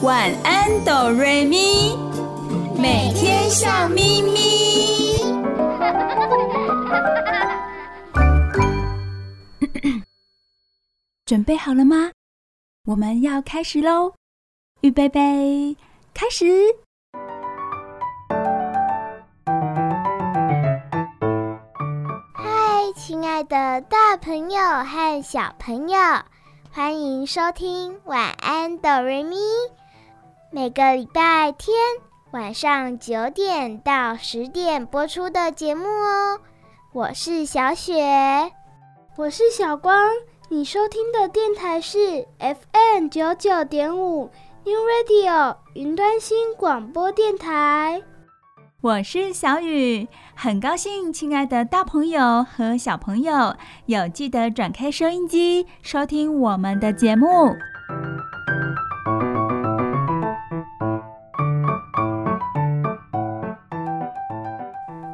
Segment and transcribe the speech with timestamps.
[0.00, 1.96] 晚安，哆瑞咪，
[2.80, 5.18] 每天笑眯眯。
[11.26, 12.12] 准备好了吗？
[12.86, 14.12] 我们要开始喽！
[14.82, 15.76] 预备备，
[16.14, 16.46] 开始！
[22.34, 25.98] 嗨，亲爱的大朋友和小朋友，
[26.70, 29.36] 欢迎收听晚安哆瑞咪。
[30.50, 31.76] 每个礼拜天
[32.30, 36.40] 晚上九点到十点播出的节目哦。
[36.94, 38.50] 我是小雪，
[39.18, 40.08] 我是小光。
[40.48, 44.30] 你收听的电台是 FM 九九点五
[44.64, 48.02] New Radio 云端新广播电台。
[48.80, 53.54] 我是小雨，很高兴，亲爱的大朋友和小朋友
[53.84, 57.26] 有记得转开收音机收听我们的节目。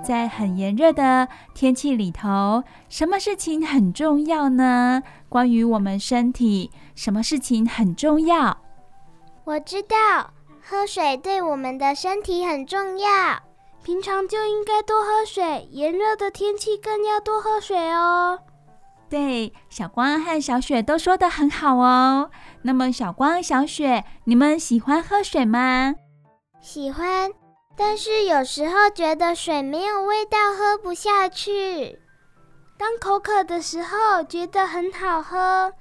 [0.05, 5.03] 在很炎热的天气里头，什么事情很重要呢？
[5.31, 8.59] 关于我们身体，什么事情很重要？
[9.45, 10.31] 我知道，
[10.63, 13.09] 喝水对我们的身体很重要。
[13.83, 18.39] 平常就应该多喝水，炎热的天气更要多喝水哦。
[19.11, 22.31] 对，小光和小雪都说得很好哦。
[22.63, 25.95] 那么，小光、小雪，你们喜欢喝水吗？
[26.61, 27.31] 喜欢。
[27.77, 31.99] 但是有时候觉得水没有味道，喝不下去。
[32.77, 35.73] 当口渴的时候觉得很好喝，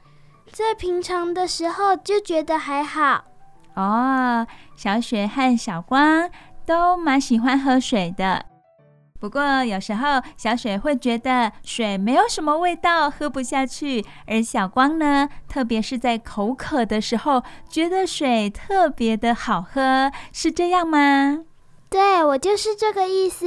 [0.51, 3.23] 在平常的时候就觉得还好。
[3.75, 6.29] 哦，小雪和小光
[6.65, 8.45] 都蛮喜欢喝水的。
[9.19, 14.05] 不过有时候小雪会觉得水没有什么味道，喝不下去。
[14.27, 21.39] 而小光呢，特别是在口渴的时候，觉得水特别的好喝，是这样吗？
[21.93, 23.45] 对，我就是这个意思。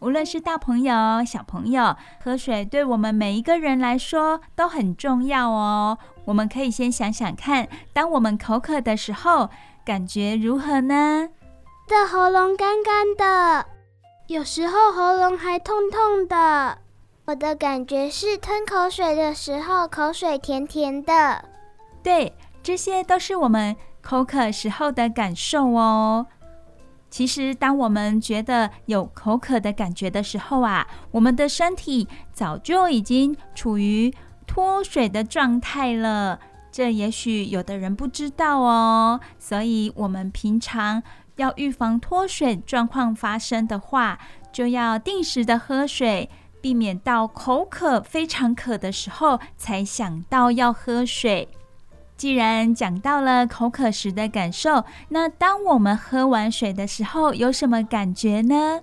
[0.00, 0.94] 无论是大朋友、
[1.26, 1.94] 小朋友，
[2.24, 5.98] 喝水对我们每一个人来说都很重要哦。
[6.24, 9.50] 我们可以先想想看，当我们口渴的时候，
[9.84, 11.28] 感觉如何呢？
[11.86, 13.66] 的喉咙干干的，
[14.28, 16.78] 有时候喉咙还痛痛的。
[17.26, 21.51] 我的感觉是吞口水的时候，口水甜甜的。
[22.02, 26.26] 对，这些都是我们口渴时候的感受哦。
[27.08, 34.12] 其实，当我们觉得有口渴的感觉的时候啊，我们的身体早就已经处于
[34.46, 36.40] 脱水的状态了。
[36.70, 39.20] 这也许有的人不知道哦。
[39.38, 41.02] 所以，我们平常
[41.36, 44.18] 要预防脱水状况发生的话，
[44.50, 46.30] 就要定时的喝水，
[46.62, 51.46] 避免到口渴非常渴的时候才想到要喝水。
[52.22, 58.80] 既然讲到了口渴时的感受，那当我们喝完水的时候，有什么感觉呢？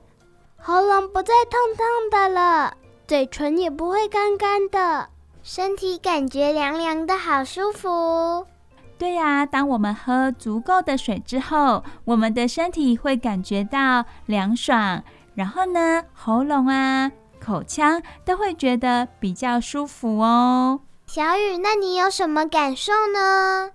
[0.57, 2.73] 喉咙不再痛痛的了，
[3.07, 5.07] 嘴唇也不会干干的，
[5.41, 8.45] 身体感觉凉凉的，好舒服。
[8.97, 15.01] 对呀，当我们喝足够的水之后，我们的身体会感觉到凉爽，
[15.33, 20.81] 然后呢，喉咙啊、口腔都会觉得比较舒服哦。
[21.11, 23.71] 小雨，那你有什么感受呢？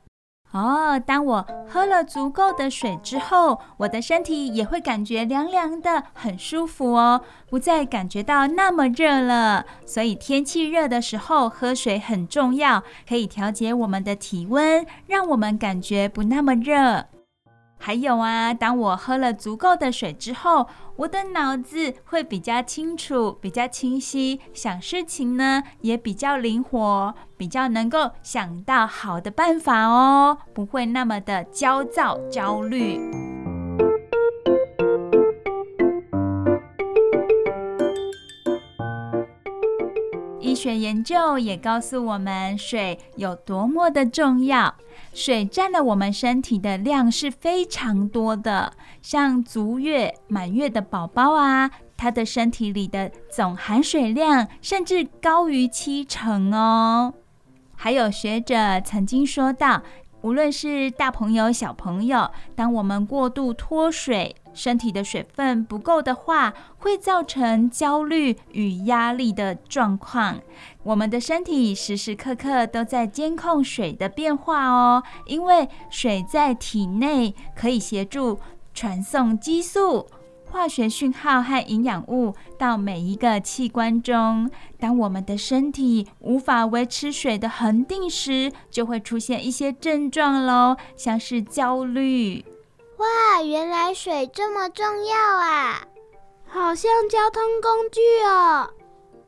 [0.53, 9.67] 哦，当我喝了足够的水之后，我的身体也会感觉凉凉的，很舒服哦，不再感觉到那么热了。
[9.85, 17.07] 所以天气热的时候，喝水很重要，可以调节我们的体温，让我们感觉不那么热。
[17.77, 33.44] 还有啊，当我喝了足够的水之后，我的脑子会比较清楚、比较清晰，想事情呢也比较灵活，比较能够想到好的办法哦，不会那么的焦躁、焦虑。
[40.65, 44.75] 学研究也告诉我们，水有多么的重要。
[45.13, 48.73] 水占了我们身体的量是非常多的，
[49.03, 57.13] 像足月、满月的宝宝啊，他的身体里的总含水量甚至高于七成哦。
[57.77, 59.83] 还有学者曾经说到，
[60.23, 70.41] 无论是大朋友、小朋友，当我们过度脱水，身体的水分不够的话，会造成焦虑与压力的状况。
[70.85, 78.39] 我们的身体时时刻刻都在监控水的变化哦，因为水在体内可以协助
[78.73, 80.07] 传送激素、
[80.45, 84.51] 化学讯号和营养物到每一个器官中。
[84.79, 92.45] 当我们的身体无法维持水的恒定时，就会出现一些症状喽，像是焦虑。
[92.99, 95.85] 哇，原来水这么重要啊！
[96.47, 98.71] 好像交通工具哦，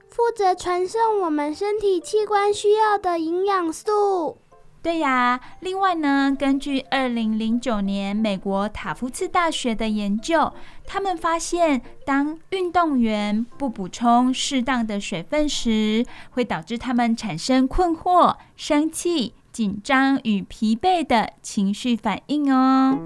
[0.09, 4.39] 负责传送我们身体器官需要的营养素。
[4.81, 10.53] 对呀，另外呢，根据二零零九年美国塔夫茨大学的研究，
[10.87, 22.97] 他们发现，当运动员不补充适当的水分时，会导致他们产生困惑、生气、紧张与疲惫的情绪反应哦。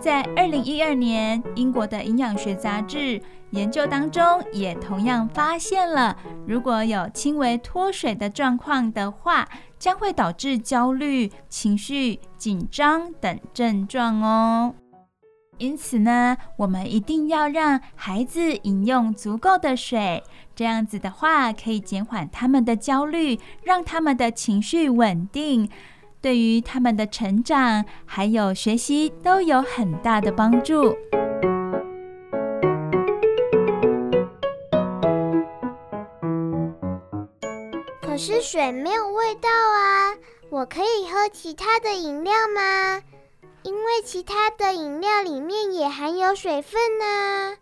[0.00, 3.20] 在二零一二年，英国的营养学杂志
[3.50, 6.16] 研究当中，也同样发现了，
[6.46, 9.46] 如果有轻微脱水的状况的话，
[9.78, 14.74] 将会导致焦虑、情绪紧张等症状哦。
[15.58, 20.22] 因此呢，我们一定要让孩子饮用足够的水，
[20.54, 25.68] 这样子的话，可以减缓他们的焦虑，让他们的情绪稳定。
[26.20, 30.96] 对于他们的成长还有学习都有很大的帮助。
[38.02, 40.14] 可是水没有味道啊，
[40.50, 43.00] 我可以喝其他的饮料吗？
[43.62, 47.56] 因为其他的饮料里面也含有水分呢。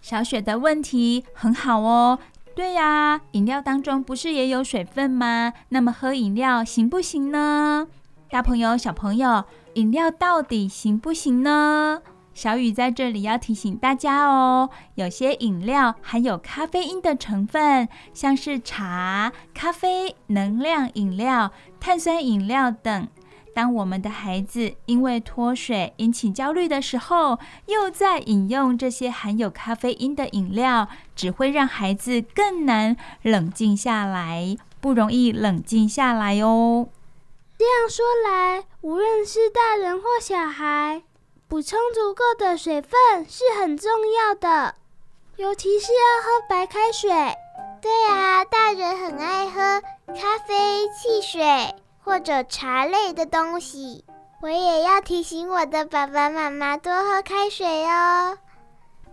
[0.00, 2.18] 小雪的问题很好哦。
[2.54, 5.52] 对呀，饮料当中不是也有水分吗？
[5.70, 7.88] 那么喝饮料行不行呢？
[8.30, 12.00] 大朋友、小朋友，饮料到底行不行呢？
[12.32, 23.08] 小雨在这里要提醒大家哦，有些饮料含有咖啡因的成分，像是茶、咖啡、能量饮料、碳酸饮料等。
[23.54, 36.88] 当我们的孩子因为脱水引起焦虑的时候，又在饮用这些含有咖啡因的饮料，只会让孩子更难冷静下来，不容易冷静下来哦。
[37.56, 41.02] 这样说来，无论是大人或小孩，
[41.46, 44.74] 补充足够的水分是很重要的，
[45.36, 47.08] 尤其是要喝白开水。
[47.80, 51.44] 对啊，大人很爱喝咖啡、汽水。
[52.04, 54.04] 或者茶类的东西，
[54.42, 58.36] 我也要提醒我的爸爸妈妈多喝开水哦。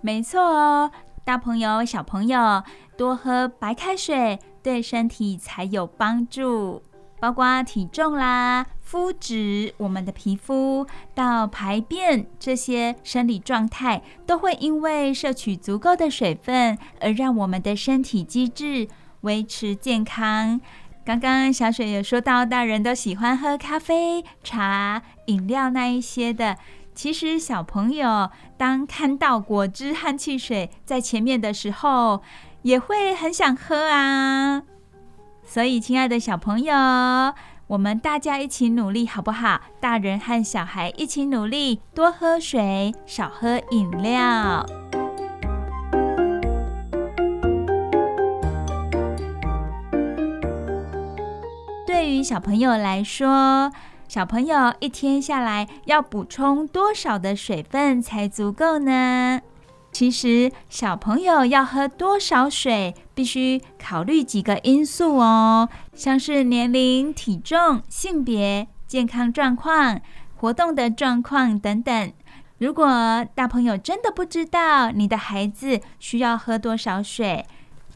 [0.02, 0.92] 没错哦，
[1.24, 2.62] 大朋友、小朋友
[2.98, 6.84] 多喝白开水对身体才有帮助，
[7.22, 10.86] 包括体重啦、肤质、我们的皮肤
[11.16, 18.90] 到排便这些生理状态，都会因为摄取足够的水分而让我们的身体机制
[19.22, 20.60] 维持健康。
[21.04, 26.58] 刚刚小雪也说到，大人都喜欢喝咖啡、茶、饮料那一些的。
[26.94, 32.22] 其实小朋友当看到果汁和汽水在前面的时候，
[32.62, 34.62] 也会很想喝啊。
[35.44, 36.74] 所以，亲爱的小朋友，
[37.68, 39.60] 我们大家一起努力好不好？
[39.80, 44.66] 大人和小孩一起努力，多喝水，少喝饮料。
[52.24, 53.72] 小朋友来说，
[54.08, 59.42] 小朋友一天下来要补充多少的水分才足够呢？
[59.92, 70.00] 其实，小朋友要喝多少水，必须考虑几个因素哦，像是年龄、体重、性别、健康状况、
[70.38, 72.14] 活动的状况等等。
[72.58, 77.46] 如果大朋友真的不知道你的孩子需要喝多少水，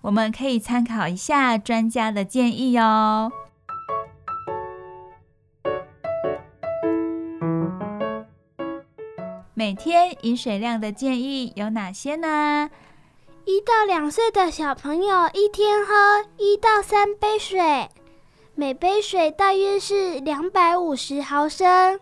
[0.01, 3.31] 我们可以参考一下专家的建议哦。
[9.57, 12.69] 每天饮水量的建议有哪些呢？
[13.45, 15.93] 一到两岁的小朋友一天喝
[16.37, 17.89] 一到三杯水，
[18.53, 21.97] 每杯水大约是两百五十毫升。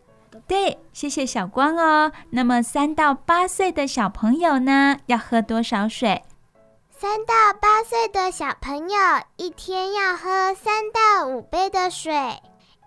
[0.48, 2.12] 对，谢谢小光哦。
[2.32, 6.24] 那么三到八岁的小朋友呢，要喝多少水？
[6.90, 8.98] 三到八岁的小朋友
[9.36, 12.12] 一天要喝三到五杯的水，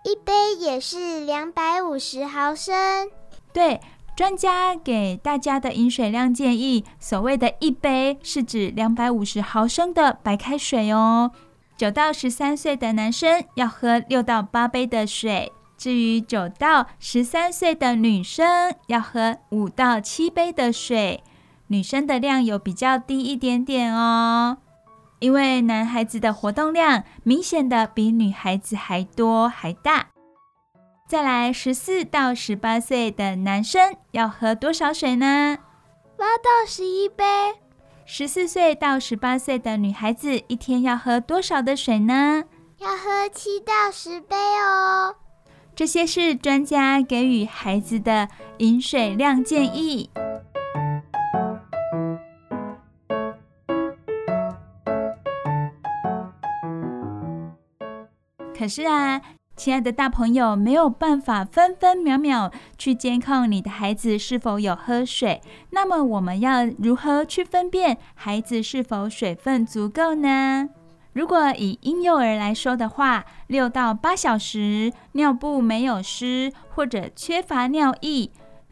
[0.03, 3.09] 一杯也是两百五十毫升。
[3.53, 3.79] 对。
[4.17, 11.29] 专家给大家的饮水量建议，所谓的一杯是指两百五十毫升的白开水哦。
[11.77, 21.23] 九到十三岁的男生要喝六到八杯的水，至于九到十三岁的女生要喝五到七杯的水。
[21.67, 24.57] 女生的量有比较低一点点哦，
[25.19, 30.07] 因为男孩子的活动量明显的比女孩子还多还大。
[31.07, 35.57] 再来，十四到十八岁的男生要喝多少水呢？
[36.17, 37.23] 八到十一杯。
[38.05, 42.43] 十四岁到十八岁的女孩子一天要喝多少的水呢？
[42.79, 45.15] 要喝七到十杯哦。
[45.73, 50.09] 这些是专家给予孩子的饮水量建议。
[58.57, 59.21] 可是啊，
[59.57, 65.41] 亲爱的大朋友，没有办法分分秒秒去监控你的孩子是否有喝水。
[65.71, 70.69] 那么，我们要如何去分辨孩子是否水分足够呢？
[71.13, 78.29] 如果以婴幼儿来说的话，六到八小时尿布没有湿，或者缺乏尿液，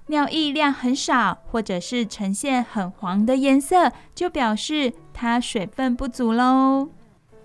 [0.07, 6.89] 尿液量很少，或者是呈现很黄的颜色，就表示他水分不足喽。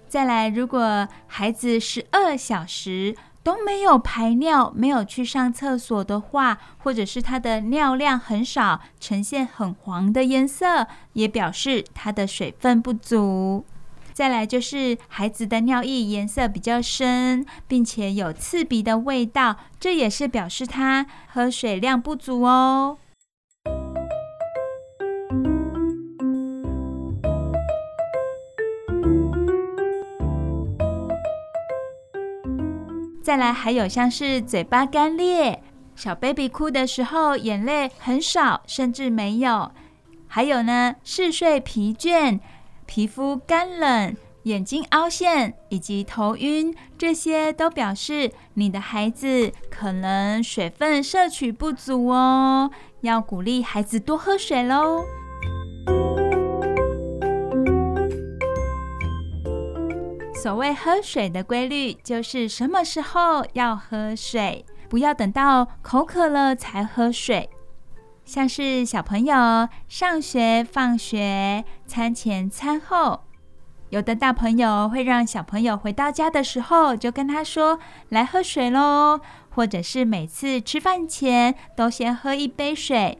[0.06, 3.14] 再来，如果孩子十二小时
[3.50, 13.64] 都没有排尿，没有去上厕所的话，或者是他的尿量很少，呈现很黄的颜色，也表示他的水分不足。
[14.12, 22.98] 再来就是孩子的尿液颜色比较深，并且有刺鼻的味道，这也是表示他喝水量不足哦。
[33.22, 35.62] 再来，还有像是嘴巴干裂，
[35.94, 39.70] 小 baby 哭的时候眼泪很少，甚至没有。
[40.26, 42.40] 还有呢，嗜睡、疲倦、
[42.86, 52.70] 皮肤干冷、眼睛凹陷以及头晕，这些都表示你的孩子可能水分摄取不足哦。
[53.02, 55.04] 要鼓励孩子多喝水喽。
[60.42, 67.50] 所谓喝水的规律，就是什么时候要喝水，不要等到口渴了才喝水。
[68.24, 73.20] 像是小朋友上学、放学、餐前、餐后，
[73.90, 77.78] 有的大朋友会让小朋友回到家的时候就跟他说
[78.08, 79.20] ：“来喝水喽。”
[79.54, 83.18] 或者是每次吃饭前都先喝一杯水。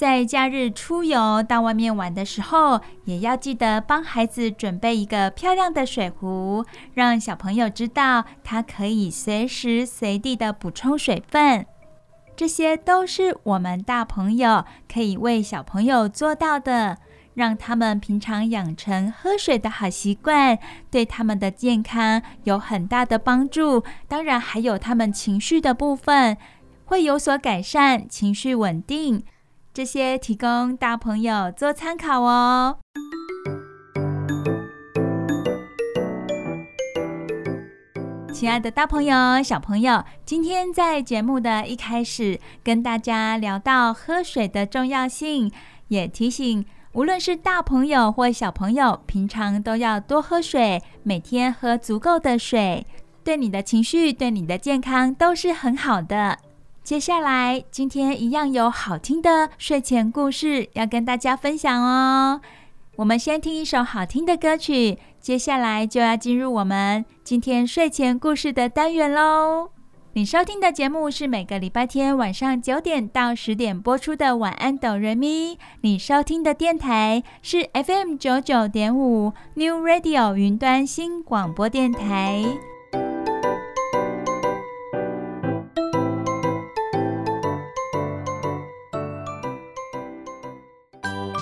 [0.00, 6.64] 在假日出游到外面玩的时候，也要记得帮孩子准备一个漂亮的水壶，
[6.94, 11.66] 让小朋友知道他可以随时随地的补充水分。
[12.34, 16.96] 这些都是我们大朋友可以为小朋友做到的，
[17.34, 20.58] 让他们平常养成喝水的好习惯，
[20.90, 23.84] 对他们的健康有很大的帮助。
[24.08, 26.38] 当然，还有他们情绪的部分
[26.86, 29.22] 会有所改善，情绪稳定。
[29.80, 32.76] 这些提供大朋友做参考哦。
[38.30, 45.50] 亲爱的大朋友、小朋友，今天在节目的一开始跟大家聊到喝水的重要性，
[45.88, 52.86] 也提醒无论是大朋友或小朋友，平常都要多喝水，每天喝足够的水，
[53.24, 56.36] 对你的情绪、对你的健康都是很好的。
[56.90, 62.40] 接下来，今天一样有好听的睡前故事要跟大家分享哦。
[62.96, 69.68] 我们先听一首好听的歌曲，接下来就要进入我们今天睡前故事的单元喽。
[70.14, 75.54] 你收听的节目是每个礼拜天晚上九点到十点播出的《晚安，哆瑞咪》。
[75.82, 82.44] 你收听的电台是 FM 九九点五 New Radio 云端新广播电台。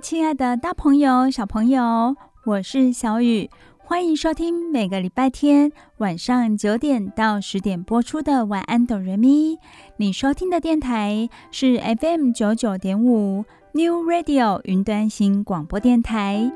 [0.00, 2.16] 亲爱的大朋友、小朋友，
[2.46, 9.56] 我是小雨，欢迎收听每个礼拜天晚上九点到十点播出的《晚安，哆瑞咪》。
[9.98, 16.50] 你收听的电台是 FM 九九点五 New Radio 云端型广播电台。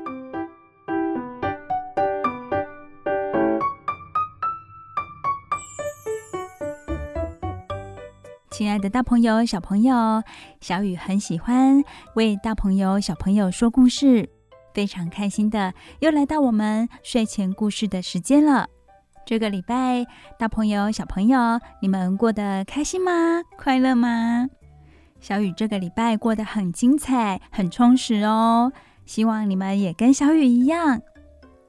[8.57, 10.23] 亲爱的大朋友、小朋友，
[10.61, 11.83] 小雨很喜欢
[12.13, 14.29] 为大朋友、小朋友说故事，
[14.73, 18.69] 非常开心的又来到我们睡前故事的时间了。
[19.25, 20.05] 这个礼拜，
[20.39, 23.11] 大朋友、小朋友，你们过得开心吗？
[23.57, 24.47] 快乐吗？
[25.19, 28.71] 小雨这个礼拜过得很精彩，很充实哦。
[29.05, 31.01] 希望你们也跟小雨一样，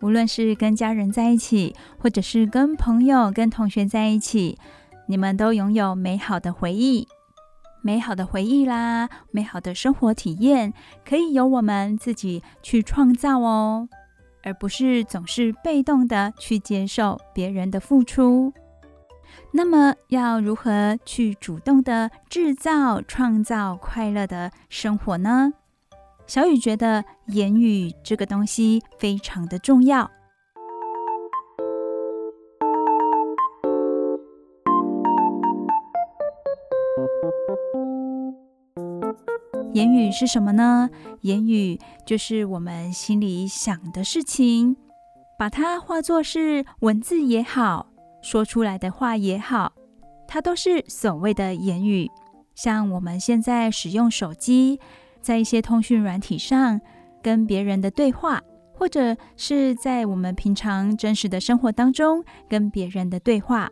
[0.02, 4.56] 无论是跟家人在一起，或者是跟朋友、跟同学在一起，
[5.06, 7.06] 你们都拥有美好的回忆。
[7.82, 10.72] 美好的回忆啦，美好的生活体验，
[11.08, 13.88] 可以由我们自己去创造哦，
[14.42, 18.52] 而不是总是被动的去接受别人的付出。
[19.52, 25.52] 那么，要如何去主动的制造、创造快乐的生活呢？
[26.26, 30.10] 小雨觉得言语这个东西非常的重要。
[39.76, 40.88] 言语是什么呢？
[41.20, 44.74] 言语就是我们心里想的事情，
[45.38, 47.86] 把它化作是文字也好。
[48.22, 49.74] 说出来的话也好，
[50.26, 52.10] 它都是所谓的言语。
[52.54, 54.80] 像我们现在使用手机，
[55.20, 56.80] 在一些通讯软体上
[57.22, 58.40] 跟别人的对话，
[58.72, 63.68] 或者是在我们平常真实的生活当中跟别人的对话，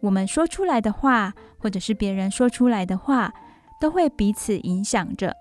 [0.00, 3.32] 我们说出来的话，或者是别人说出来的话，
[3.80, 5.36] 都会彼此影响着。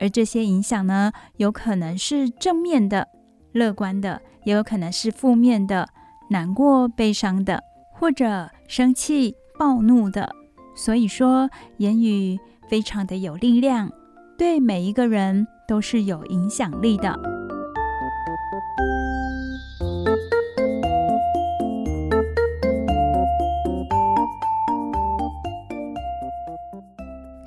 [0.00, 3.08] 而这些影响呢，有可能是正面的、
[3.52, 5.88] 乐观的，也有可能是负面的、
[6.30, 7.62] 难过、悲伤的。
[7.96, 10.28] 或者生气、暴怒的，
[10.74, 11.48] 所以说
[11.78, 12.36] 言语
[12.68, 13.88] 非常的有力量，
[14.36, 17.33] 对每一个人都是有影响力的。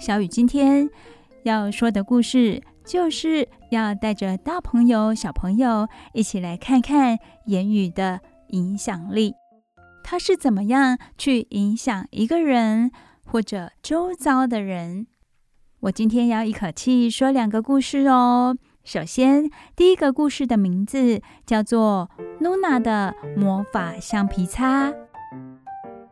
[0.07, 0.89] 小雨今天
[1.43, 8.21] 要说的故事，就是要带着大朋友、小朋友一起来看看言语的
[8.51, 9.33] 影响力。
[10.05, 12.89] 他是怎么样去影响一个人
[13.25, 15.07] 或者周遭的人？
[15.81, 18.55] 我今天要一口气说两个故事哦。
[18.85, 22.09] 首先，第一个故事的名字叫做
[22.39, 24.89] 《露娜的魔法橡皮擦》。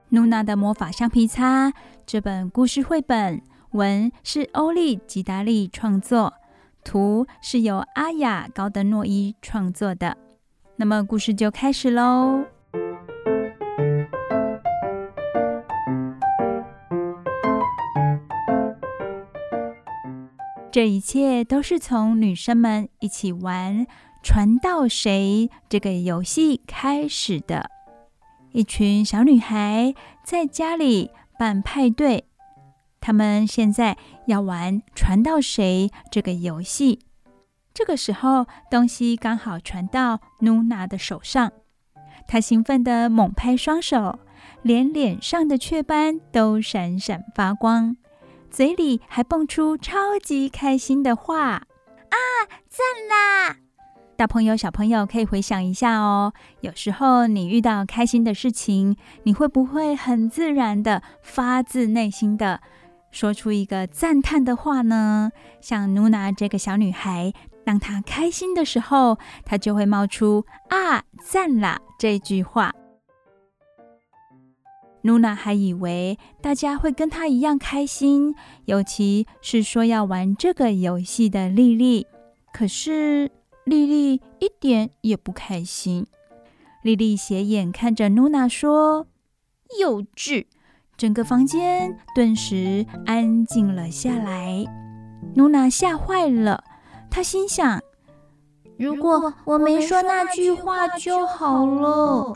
[0.09, 1.71] 露娜的魔法橡皮擦
[2.05, 3.41] 这本故事绘本，
[3.75, 6.33] 文是欧丽·吉达利创作，
[6.83, 10.17] 图是由阿雅·高德诺伊创作的。
[10.77, 12.45] 那么，故事就开始喽。
[20.71, 23.87] 这一切都是从女生们一起玩
[24.23, 27.69] “传到谁”这个游戏开始的。
[28.51, 32.25] 一群小女孩在家里办派对，
[33.05, 37.01] 她们现在要玩“传到谁”这个游戏。
[37.71, 41.51] 这个时候，东西刚好传到露娜的手上，
[42.27, 44.17] 她兴奋地猛拍双手，
[44.63, 47.95] 连脸上的雀斑都闪闪发光。
[48.49, 52.17] 嘴里还蹦出超级开心的话啊！
[52.67, 53.57] 赞啦！
[54.17, 56.33] 大朋友、小朋友可以回想一下哦。
[56.61, 62.61] 有时候你遇到开心的事情，你会不会很自然的发自内心的
[63.15, 65.31] 说出一个赞叹的话呢？
[65.61, 67.31] 像露娜这个小女孩，
[67.63, 72.75] 当她开心的时候，她就会冒出“啊，赞啦”这句话。
[75.01, 82.05] 露娜还以为大家会跟她一样开心，尤其是说要玩这个游戏的丽丽。
[82.51, 83.31] 可是
[83.63, 86.05] 丽丽一点也不开心。
[86.83, 89.07] 丽丽斜眼看着露娜说
[89.79, 90.47] ：“幼稚！”
[90.97, 94.65] 整个房间顿时安静了下来。
[95.35, 96.63] 露娜吓坏了，
[97.09, 97.81] 她心想
[98.79, 102.33] ：“如果我没说那句话就好了。”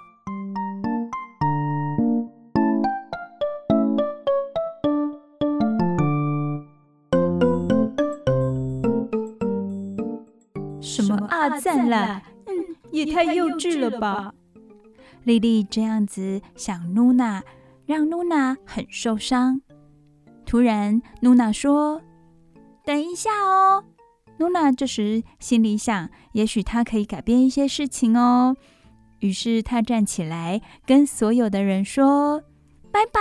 [11.61, 12.53] 赞了，嗯，
[12.91, 14.33] 也太幼稚了吧！
[15.23, 17.43] 丽丽这样子想露娜，
[17.89, 19.61] 让露娜很受伤。
[20.45, 21.99] 突然，露娜说
[22.85, 23.83] ：“等一下哦。”
[24.37, 28.55] 露娜这时心里想：“也许她可以改变一些事情哦。”
[29.21, 32.43] 于是她站起来，跟所有的人说
[32.93, 33.19] ：“拜拜。”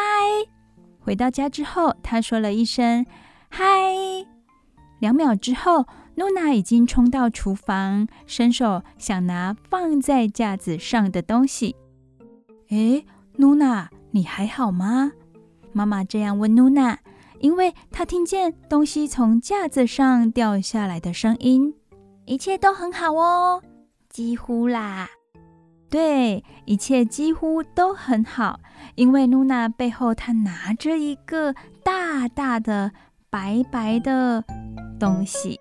[1.00, 3.06] 回到家之后，她说了一声
[3.48, 3.64] ：“嗨。”
[5.00, 5.86] 两秒之后。
[6.14, 11.76] 露娜已经冲到厨房，伸手想拿放在架子上的东西。
[12.70, 15.12] 诶，露娜，你还好吗？
[15.72, 16.98] 妈妈这样问露娜，
[17.40, 21.74] 因为她听见东西从架子上掉下来的声音。
[22.24, 23.62] 一切都很好哦，
[24.08, 25.08] 几乎啦。
[25.90, 28.60] 对，一切几乎都很好，
[28.94, 32.92] 因为露娜背后她拿着一个大大的
[33.30, 34.44] 白白的
[34.98, 35.58] 东西。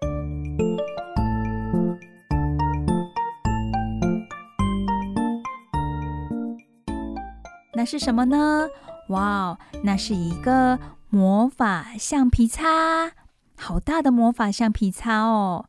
[7.77, 8.67] 那是什么呢？
[9.09, 13.11] 哇哦，那是一个魔法橡皮擦，
[13.55, 15.65] 好大的魔法橡皮擦哦！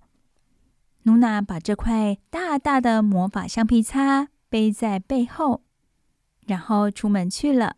[1.03, 5.61] 露娜把这块大大的魔法橡皮擦背在背后，
[6.47, 7.77] 然后出门去了。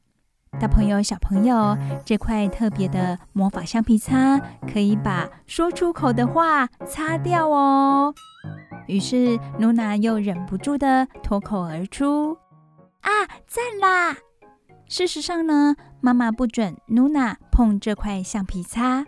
[0.61, 4.39] 大朋友、小朋友，这块特别的魔法橡皮擦
[4.73, 8.15] 可以把说出口的话擦掉哦。
[8.87, 12.39] 于是露娜又忍不住的脱口而出。
[13.01, 13.11] 啊，
[13.47, 14.17] 赞啦！
[14.89, 19.07] 事实上呢，妈妈不准露娜碰这块橡皮擦。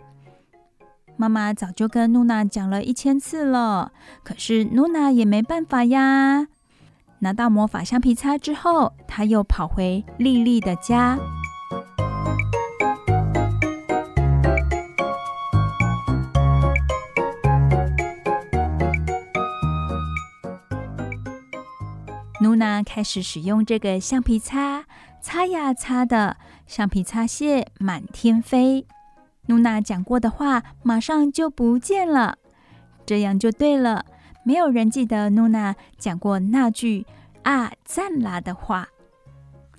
[1.15, 3.91] 妈妈早就跟露娜讲了一千次了，
[4.23, 6.47] 可是露娜也没办法呀。
[7.19, 11.17] 拿到魔法橡皮擦之后，她又跑回莉莉的家。
[22.43, 24.83] 露娜开始使用这个橡皮擦，
[25.21, 26.35] 擦呀擦的，
[26.67, 28.85] 橡皮擦屑满天飞。
[29.45, 32.37] 露娜讲过的话马上就不见了，
[33.05, 34.05] 这样就对了。
[34.43, 37.05] 没有人记得露娜讲过那句
[37.43, 38.89] “啊，赞啦”的话。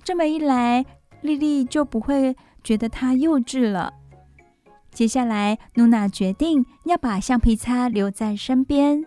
[0.03, 0.83] 这么一来，
[1.21, 3.93] 莉莉就不会觉得她幼稚了。
[4.89, 9.05] 接下来，露娜决定要把橡皮擦留在身边。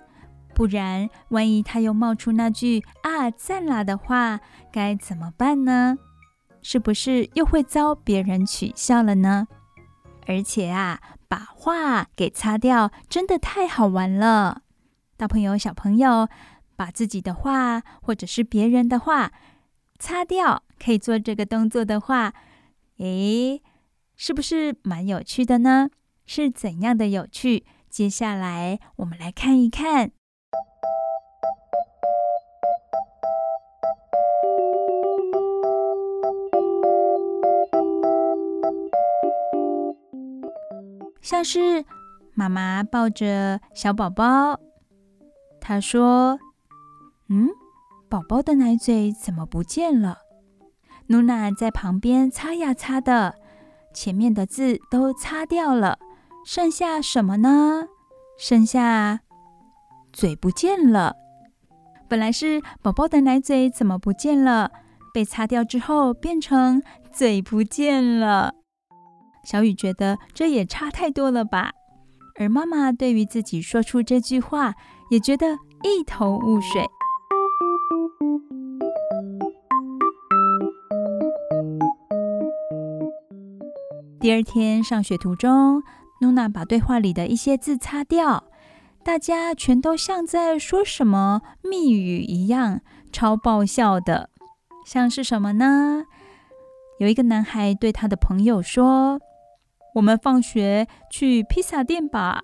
[0.59, 4.40] 不然，万一他又冒出那句“啊，赞啦”的话，
[4.73, 5.97] 该怎么办呢？
[6.62, 9.47] 是不是又会遭别人取笑了呢？
[10.27, 14.62] 而且啊，把话给擦掉，真的太好玩了。
[15.16, 16.29] 大朋友、小朋友，
[16.75, 19.31] 把自己的话或者是别人的话
[20.01, 22.35] 擦掉，可以做这个动作的话，
[22.97, 23.62] 诶，
[24.16, 25.90] 是不是蛮有趣的呢？
[26.27, 27.64] 是怎样的有趣？
[27.88, 30.11] 接下来我们来看一看。
[41.21, 41.85] 像是
[42.35, 44.59] 妈妈抱着小宝宝，
[45.61, 46.38] 她说
[47.29, 47.51] ：“嗯，
[48.09, 50.18] 宝宝的奶嘴怎么不见了？”
[51.07, 53.35] 露娜在旁边擦呀擦的，
[53.92, 55.99] 前面的字都擦掉了，
[56.47, 57.88] 剩下什么呢？
[58.38, 59.21] 剩下
[60.12, 61.14] 嘴不见了。
[62.09, 64.71] 本来是宝宝的奶嘴怎么不见了？
[65.12, 68.55] 被擦掉之后变成嘴不见了。
[69.44, 71.73] 小雨觉得这也差太多了吧，
[72.38, 74.75] 而妈妈对于自己说出这句话
[75.11, 75.47] 也觉得
[75.83, 76.85] 一头雾水。
[84.21, 85.83] 第二天上学途中，
[86.21, 88.44] 露娜把对话里的一些字擦掉，
[89.04, 92.80] 大家全都像在说什么密语一样，
[93.12, 94.30] 超爆笑的。
[94.84, 96.04] 像是什么呢？
[96.98, 99.20] 有一个男孩对他的朋友说。
[99.94, 102.42] 我们放学去披萨店吧。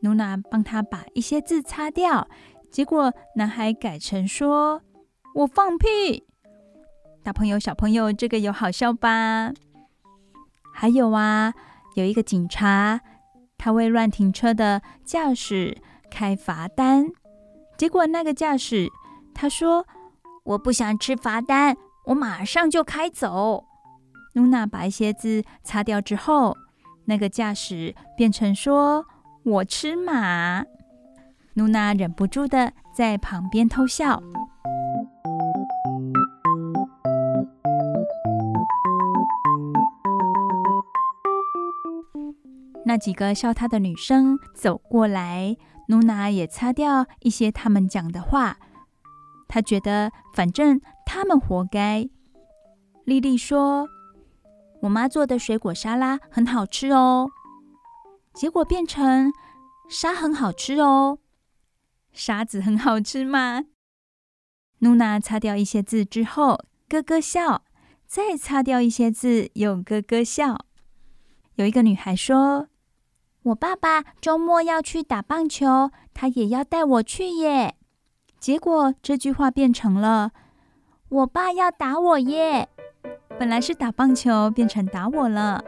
[0.00, 2.28] 露娜帮他把一些字擦掉，
[2.70, 4.80] 结果男孩改成说
[5.34, 6.24] ：“我放屁。”
[7.22, 9.52] 大朋友、小朋友，这个有好笑吧？
[10.72, 11.52] 还有啊，
[11.94, 13.00] 有一个警察，
[13.64, 15.78] 他为乱停车的驾驶
[16.10, 17.06] 开罚单，
[17.78, 18.90] 结果那个驾驶
[19.32, 19.86] 他说
[20.42, 23.62] ：“我不想吃罚单，我马上就开走。”
[24.34, 26.56] 露娜把一些字擦掉之后，
[27.04, 29.06] 那个驾驶变成说
[29.46, 30.64] ：“我吃马。”
[31.54, 34.20] 露娜忍不住的在旁边偷笑。
[42.84, 45.56] 那几个笑他的女生走过来，
[45.88, 48.58] 露娜也擦掉一些他们讲的话。
[49.48, 52.08] 她觉得反正他们活该。
[53.04, 53.88] 丽丽说。
[54.82, 57.30] 我妈做的水果沙拉很好吃哦，
[58.34, 59.32] 结果变成
[59.88, 61.18] 沙很好吃哦，
[62.12, 63.62] 沙子很好吃吗？
[64.80, 67.62] 露娜擦掉一些字之后，咯咯笑，
[68.08, 70.66] 再擦掉一些字，又咯咯笑。
[71.54, 72.66] 有一个女孩说
[73.44, 77.74] ：“我爸爸周末要去打棒球，他也要带我去耶。”
[78.38, 80.32] 结果这句话变成了
[81.08, 82.68] ：“我爸要打我耶。”
[83.38, 85.64] 本来是打棒球，变成打我了。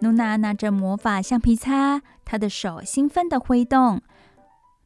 [0.00, 4.02] 露娜拿着魔法橡皮擦，她的手兴奋地挥动，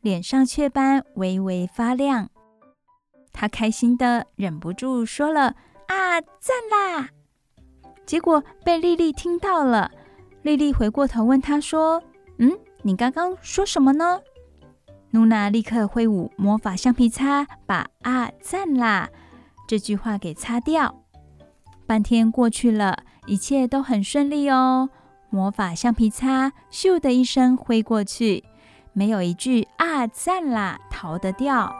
[0.00, 2.28] 脸上雀斑微微发亮。
[3.32, 5.54] 她开心的忍不住说了
[5.88, 7.08] ：“啊，赞啦！”
[8.06, 9.90] 结果被丽丽听到了，
[10.46, 12.00] 莉莉回过头问他说
[12.38, 14.20] ：“嗯，你刚刚说什么呢？”
[15.10, 19.08] 露娜立刻挥舞魔法橡皮擦，把“啊，赞啦”
[19.66, 21.02] 这句话给擦掉。
[21.84, 24.88] 半天过去了，一切都很顺利哦。
[25.30, 28.44] 魔法橡皮擦咻的一声挥过去，
[28.92, 31.74] 没有一句“啊，赞啦”逃得掉。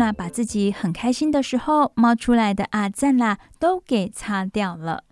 [0.00, 5.04] 娜把自己很开心的时候冒出来的“啊，赞啦”都给擦掉了。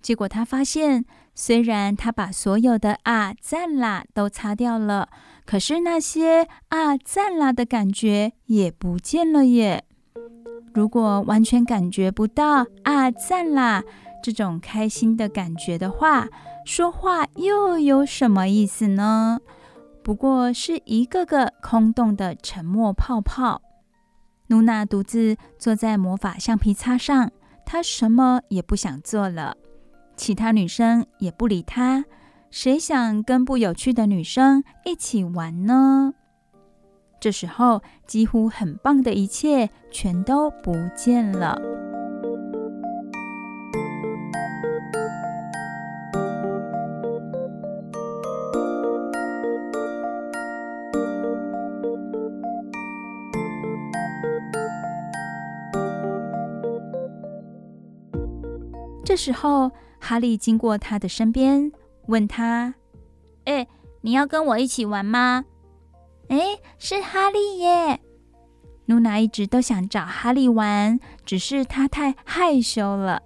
[0.00, 5.10] 结果他发现，虽然他把所有的“啊，赞啦”都擦掉了，
[5.44, 9.84] 可是那些“啊，赞啦”的感觉也不见了耶。
[10.72, 13.82] 如果完全感觉不到“啊，赞啦”
[14.24, 16.26] 这种开心的感觉的话，
[16.64, 19.38] 说话又有什么意思呢？
[20.02, 23.60] 不过是一个个空洞的沉默泡泡。
[24.46, 27.30] 露娜独自坐在魔法橡皮擦上，
[27.64, 29.56] 她什么也不想做了。
[30.16, 32.04] 其他女生也不理她，
[32.50, 36.14] 谁想跟不有趣的女生一起玩呢？
[37.18, 41.58] 这时候，几乎很棒的一切全都不见了。
[59.24, 61.72] 时候，哈利经过他的身边，
[62.08, 62.74] 问他
[63.46, 63.66] ：“哎，
[64.02, 65.46] 你要跟我一起玩吗
[66.28, 68.00] ？”“哎，是哈利耶！”
[68.84, 73.22] 露娜一直都想找哈利玩，只是他太害羞了。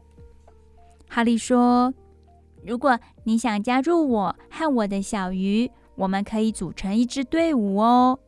[1.08, 1.92] 哈利说
[2.64, 8.20] ：“如果你想加入我和我的小鱼，我们可以组成一支队伍哦。”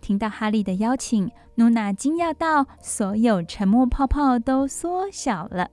[0.00, 5.68] 听到哈利的邀请，露娜惊讶到所有沉默泡泡都缩小了。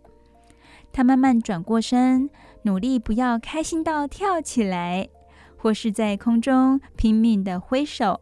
[0.95, 2.29] 他慢慢转过身，
[2.61, 5.09] 努力不要开心到跳起来，
[5.57, 8.21] 或是在空中拼命地挥手。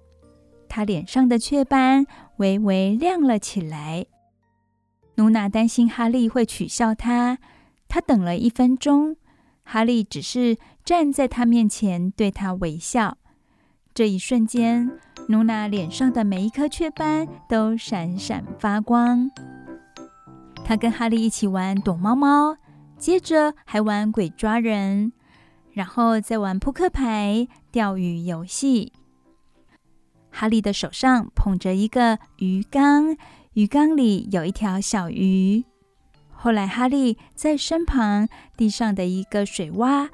[0.68, 2.08] 他脸上的雀斑
[2.38, 4.08] 微微亮了起来。
[5.16, 7.38] 噜娜担心哈利会取笑他，
[7.88, 9.18] 他等了一分钟，
[9.64, 13.20] 哈利只是站在他面前对他微笑。
[13.94, 14.90] 这一瞬间，
[15.30, 19.30] 噜娜脸上的每一颗雀斑都闪闪发光。
[20.66, 22.58] 他跟哈利一起玩躲猫猫。
[23.04, 25.12] 接着还玩鬼抓人，
[25.74, 28.94] 然后再玩扑克牌、钓鱼游戏。
[30.30, 33.18] 哈利的手上捧着一个鱼缸，
[33.56, 35.66] 鱼缸里有一条小鱼。
[36.32, 40.08] 后来，哈利在身旁地上的一个水洼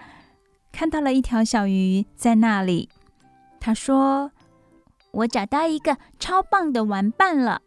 [0.71, 2.89] 看到了一条小鱼在那里。
[3.59, 4.31] 他说
[5.13, 7.61] ：“我找到一个超棒的玩伴了。”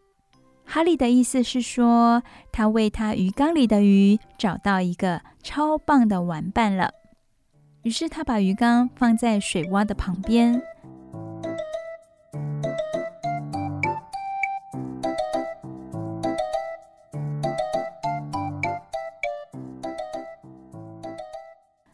[0.75, 6.95] 哈利的意思是说，他为他鱼缸里的鱼找到一个超棒的玩伴了。
[7.83, 10.63] 于是他把鱼缸放在水洼的旁边。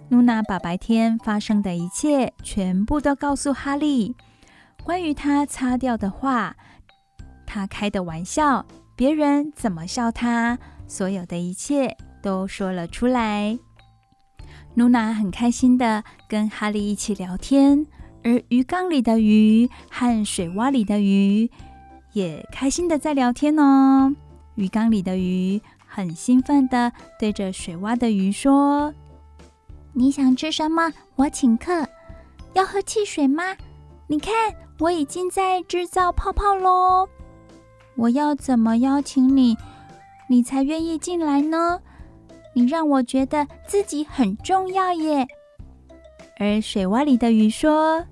[0.09, 4.15] 露娜把白天发生的一切全部都告诉哈利，
[4.85, 6.55] 关于他擦掉的画。
[7.49, 13.59] 他开的玩笑，别人怎么笑他，所有的一切都说了出来。
[14.75, 17.87] 露娜很开心的跟哈利一起聊天，
[18.23, 21.51] 而鱼缸里的鱼和水洼里的鱼
[22.13, 24.15] 也开心的在聊天哦。
[24.57, 28.93] 鱼缸里的鱼很兴奋的对着水洼的鱼说
[29.95, 30.93] ：“你想吃什么？
[31.17, 31.89] 我请客。
[32.53, 33.57] 要喝汽水吗？
[34.07, 34.33] 你看，
[34.79, 37.09] 我已经在制造泡泡喽。”
[37.99, 39.57] 我要怎么邀请你，
[40.29, 41.81] 你才愿意进来呢？
[42.55, 45.27] 你让我觉得自己很重要耶。
[46.39, 48.07] 而水洼里的鱼说：“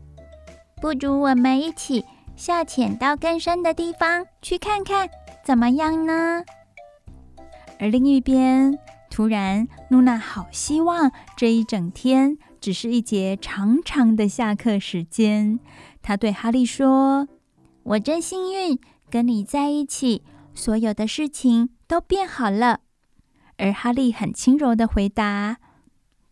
[0.83, 5.09] 不如我们一起下潜到更深的地方去看看，
[5.45, 6.43] 怎么样呢？”
[7.79, 8.77] 而另一边，
[9.09, 15.61] 突然，露娜好希望这一整天只是一节长长的下课时间。
[16.03, 17.29] 她对哈利说
[17.85, 18.77] ：“我真幸运。”
[19.11, 22.81] 跟你在一起，所有的事情都变好了。
[23.59, 25.59] 而哈利很轻柔的回答：“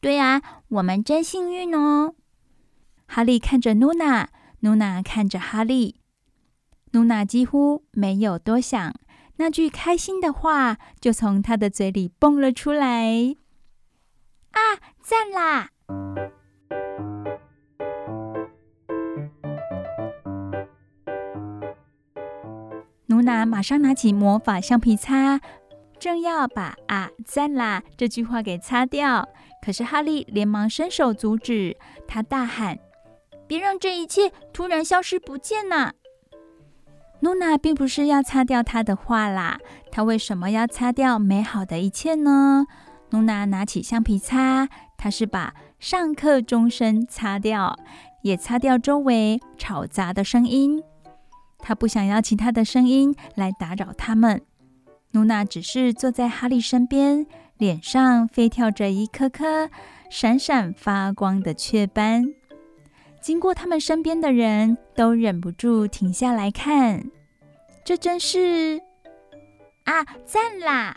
[0.00, 2.14] 对啊，我们真幸运哦。”
[3.06, 4.28] 哈利看着露娜，
[4.60, 5.96] 露娜看着哈利，
[6.90, 8.94] 露娜几乎没有多想，
[9.36, 13.36] 那句开心的话就从她的嘴里蹦了出来
[14.52, 14.60] ：“啊，
[15.00, 15.70] 赞啦！”
[23.24, 25.40] 娜马上拿起魔法橡皮擦，
[25.98, 29.28] 正要把“啊，赞啦”这句话给擦掉，
[29.60, 32.78] 可是哈利连忙伸手阻止，他大喊
[33.48, 35.92] ：“别让这一切突然消失不见呐！”
[37.20, 39.58] 露娜并不是要擦掉他的话啦，
[39.90, 42.66] 她为什么要擦掉美好的一切呢？
[43.08, 47.78] 露娜拿起橡皮擦，她是把上课钟声擦掉，
[48.22, 50.82] 也擦掉周围吵杂的声音。
[51.66, 54.42] 他不想要其他的声音来打扰他们。
[55.12, 59.70] 露娜只是坐在哈利身边，脸上飞跳着一颗颗
[60.10, 62.34] 闪闪发光的雀斑。
[63.22, 67.10] 经过他们身边的人都忍不住停下来看，
[67.82, 68.82] 这真是
[69.84, 70.94] 啊，赞啦！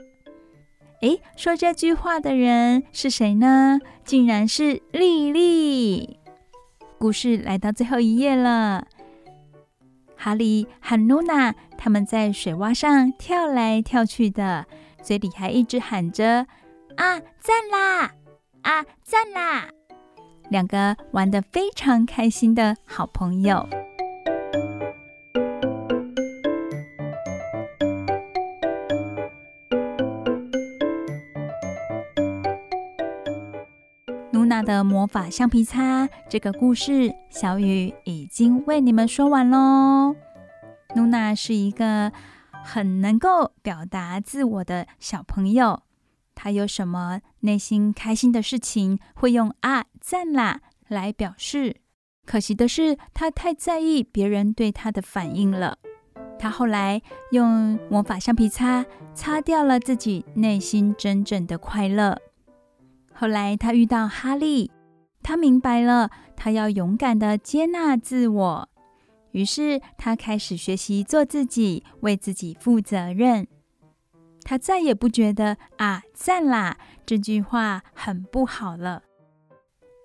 [1.02, 3.80] 诶，说这句话的人是谁呢？
[4.04, 6.20] 竟然是莉莉。
[6.98, 8.88] 故事来到最后一页了，
[10.18, 14.66] 哈利和露娜他们在水洼上跳来跳去的，
[15.02, 16.46] 嘴里还一直喊着
[16.96, 18.12] 啊，赞啦！
[18.64, 19.70] 啊，赞啦！
[20.50, 23.68] 两个玩得非常开心的好朋友。
[34.84, 40.16] 魔法橡皮擦这个故事，小雨已经为你们说完喽。
[40.96, 42.12] 露娜是一个
[42.64, 45.84] 很能够表达自我的小朋友。
[46.34, 51.78] 他有什么内心开心的事情，会用啊赞啦来表示。
[52.26, 55.78] 可惜的是，他太在意别人对他的反应了。
[56.38, 58.86] 他后来用魔法橡皮擦
[59.16, 62.20] 擦掉了自己内心真正的快乐。
[63.20, 64.70] 后来他遇到哈利，
[65.24, 68.70] 他明白了，他要勇敢的接纳自我。
[69.32, 73.48] 于是他开始学习做自己，为自己负责任。
[74.44, 76.78] 他再也不觉得啊，赞啦
[77.08, 79.02] 这句话很不好了，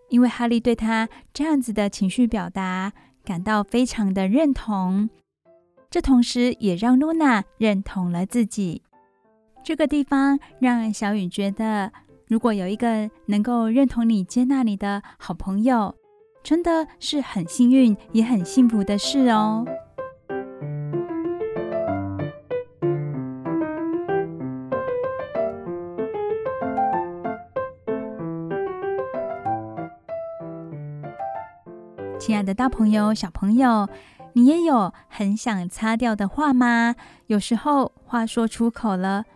[0.09, 5.11] 因为哈利对他这样子的情绪表达感到非常的认同，
[5.91, 8.83] 这同时也让露娜认同了自己。
[9.63, 11.93] 这个地方让小雨觉得，
[12.33, 15.95] 如果有一个能够认同你、接纳你的好朋友，
[16.43, 19.67] 真的是很幸运也很幸福的事哦。
[32.19, 33.87] 亲爱的大朋友、小朋友，
[34.33, 36.95] 你也有很想擦掉的话吗？
[37.27, 39.27] 有时候话说出口了，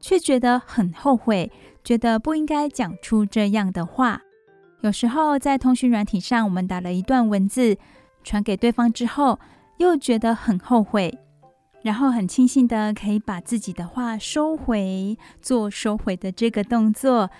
[0.00, 1.50] 却觉得很后悔，
[1.84, 4.22] 觉得不应该讲出这样的话。
[4.80, 7.76] 有时候在通讯软体上，我们打了一段文字
[8.24, 9.38] 传给对方之后，
[9.76, 11.18] 又觉得很后悔，
[11.82, 17.30] 然后很庆幸的可以把自己的话收回，做收回的这个动作，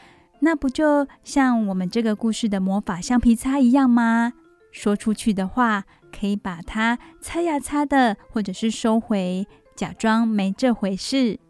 [0.41, 4.35] 那不就像我们这个故事的魔法橡皮擦一样吗？
[4.71, 11.41] 说出去的话，可以把它擦呀擦的，或者是收回，假装没这回事。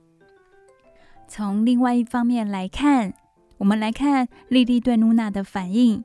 [1.31, 3.15] 从另外一方面来看，
[3.59, 6.03] 我们来看莉莉对露娜的反应，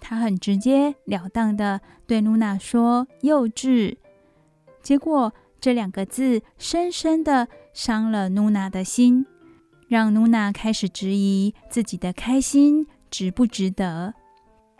[0.00, 3.98] 她很直接了当的对露娜说“幼稚”，
[4.82, 9.26] 结果这两个字深深的伤了露娜的心，
[9.88, 14.14] 让露娜开始质疑自己的开心值不值得。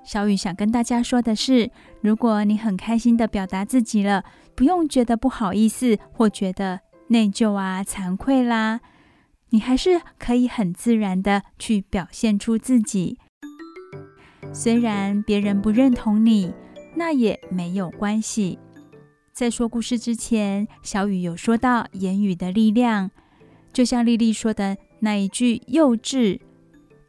[0.03, 1.71] 小雨想跟大家说的是，
[2.01, 8.81] 如果你很开心的表达自己了，不用觉得不好意思或觉得内疚啊、惭愧啦，
[9.51, 13.19] 你还是可以很自然的去表现出自己。
[14.53, 16.53] 虽然别人不认同你，
[16.97, 18.59] 那也没有关系。
[19.33, 23.11] 在说故事之前，小雨有说到言语的力量，
[23.73, 26.41] 就像莉莉说的那一句“幼稚”，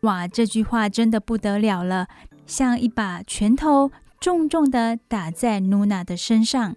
[0.01, 2.07] 哇，这句话真的不得了了。
[2.45, 6.75] 像一把拳头重重地打在露娜的身上，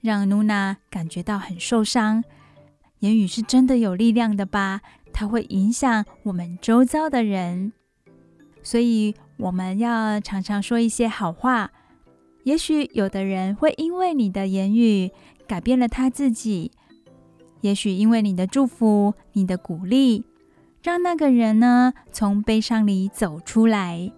[0.00, 2.24] 让露娜感觉到很受伤。
[3.00, 4.80] 言语是真的有力量的吧？
[5.18, 7.72] 它会影响我们周遭的人，
[8.62, 11.72] 所以我们要常常说一些好话。
[12.44, 15.10] 也许有的人会因为你的言语
[15.48, 16.70] 改变了他自己，
[17.62, 20.26] 也许因为你的祝福、你的鼓励，
[20.82, 24.12] 让那个人呢从悲伤里走出来。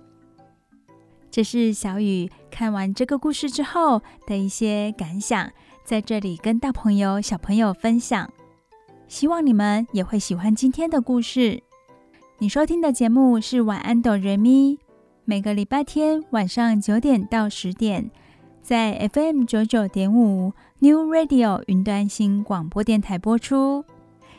[1.30, 5.52] 这是小雨看完这个故事之后的一些感想，
[5.84, 8.28] 在这里跟大朋友、小朋友分享。
[9.08, 11.62] 希望你们也会喜欢今天的故事。
[12.38, 14.74] 你收听的节目是《晚安，哆瑞咪》，
[15.24, 18.10] 每个礼拜天晚上九点到十点，
[18.62, 23.84] 在 FM 九九点五 New Radio 云端新广播电台播出。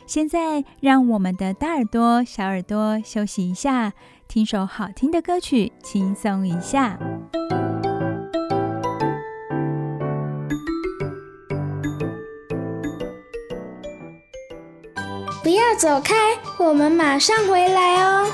[0.06, 3.92] 现在，让我们的大耳朵、小耳朵休息一下，
[4.28, 6.98] 听首好听的歌曲，轻松一下。
[15.50, 16.14] 不要走开，
[16.60, 18.24] 我们马上回来哦。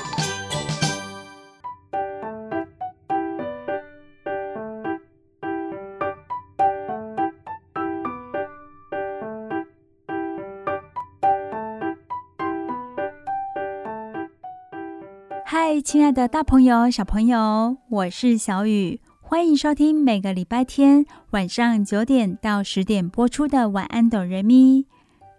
[15.43, 24.83] 嗨，亲爱的大朋友、小朋友，我是小雨，欢迎收听每个礼拜天晚上九点到十点播出的《晚安，哆瑞咪》。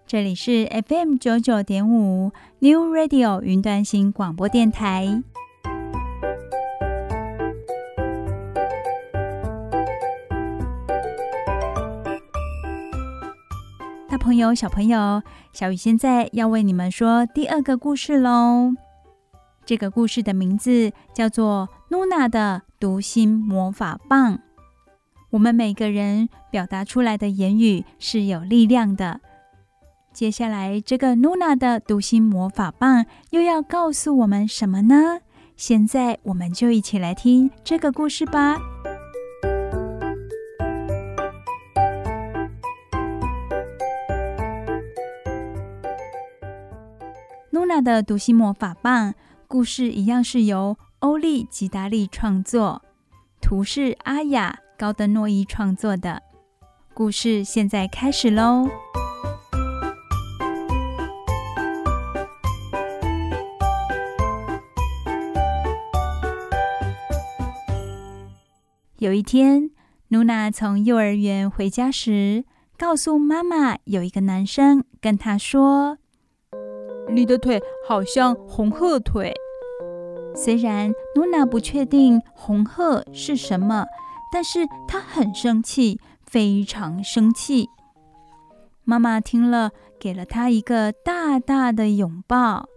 [0.08, 5.22] 这里是 FM 九九点五 New Radio 云端新广播电台。
[14.08, 18.72] 大朋友、小朋友，小雨现在要为你们说第二个故事喽。
[19.66, 24.36] 这个故事的名字叫做《露娜的读心魔法棒》。
[25.28, 29.20] 我们每个人表达出来的言语是有力量的。
[30.18, 35.20] 接下来，这个噜那的读心魔法棒又要告诉我们什么呢？
[35.56, 38.58] 现在，我们就一起来听这个故事吧。
[47.52, 49.14] Nuna 的读心魔法棒
[49.46, 52.82] 故事一样是由欧利吉达利创作，
[53.40, 56.24] 图是阿雅高德诺伊创作的。
[56.92, 58.68] 故事现在开始喽。
[68.98, 69.70] 有一天，
[70.08, 72.44] 露娜从幼儿园回家时，
[72.76, 75.98] 告诉妈妈，有一个男生跟她说
[77.08, 79.32] ：“你的腿好像红鹤腿。”
[80.34, 83.86] 虽然露娜不确定红鹤是什么，
[84.32, 87.68] 但是她很生气，非常生气。
[88.82, 89.70] 妈妈听了，
[90.00, 92.68] 给了她一个大大的拥抱，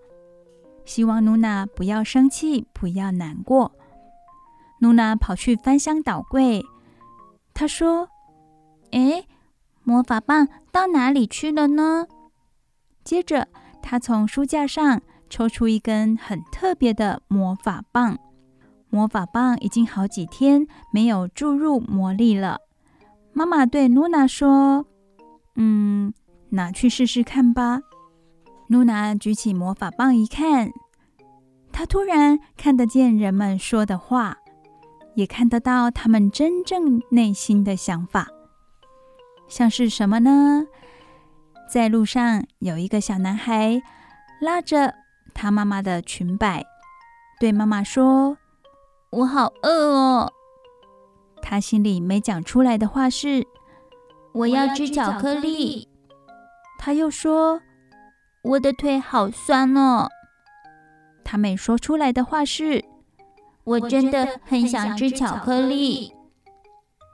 [0.86, 3.72] 希望露娜不要生气，不要难过。
[4.82, 6.66] 露娜跑去翻箱倒柜，
[7.54, 8.10] 她说
[8.90, 9.26] ：“哎，
[9.84, 12.08] 魔法棒到哪里去了呢？”
[13.06, 13.48] 接着，
[13.84, 18.18] 她从书架上抽出一根很特别的魔法棒。
[18.90, 22.58] 魔法棒已经好几天没有注入魔力了。
[23.34, 24.88] 妈妈对露娜说
[25.56, 26.12] ：“嗯，
[26.50, 27.82] 拿去试试看吧。”
[28.68, 30.72] 露娜举起魔法棒一看，
[31.72, 34.40] 她突然看得见人们说的话。
[35.16, 38.28] 也看得到他们真正内心的想法，
[39.48, 40.66] 像是什么呢？
[41.70, 43.82] 在路上有一个小男孩
[44.42, 44.94] 拉着
[45.34, 46.66] 他妈妈的裙摆，
[47.40, 48.38] 对妈妈说
[49.12, 50.32] ：“我好饿哦。”
[51.42, 53.46] 他心里没讲出来的话是
[54.34, 55.88] ：“我要吃巧克力。”
[56.80, 57.62] 他又说
[58.44, 60.10] ：“我的腿好酸哦。”
[61.24, 62.91] 他没说出来的话是。
[63.64, 66.14] 我真的很想吃巧克力。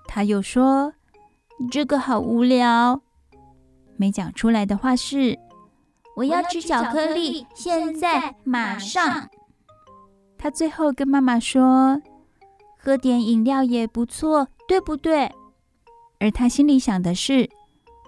[0.07, 0.93] 他又说
[1.69, 3.01] ：“这个好无聊。”
[3.97, 5.37] 没讲出来的话是
[6.15, 9.29] ：“我要吃巧克力，现在马上。”
[10.37, 12.01] 他最后跟妈妈说
[12.77, 15.31] ：“喝点饮料也不错，对不对？”
[16.19, 17.49] 而他心里想的是：“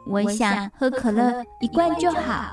[0.07, 2.51] 我想喝可乐，一罐就好。”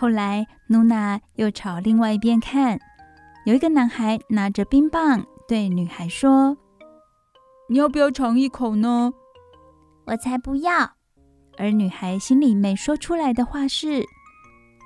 [0.00, 2.78] 后来，露娜又朝另外一边看，
[3.44, 6.56] 有一个男孩拿着冰棒对女孩说
[7.68, 9.12] ：“你要不要尝一口呢
[10.06, 10.92] ？”“我才不要！”
[11.58, 14.06] 而女孩心里没说出来的话是：“